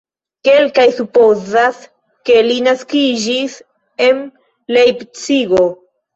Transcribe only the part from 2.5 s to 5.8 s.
naskiĝis en Lejpcigo.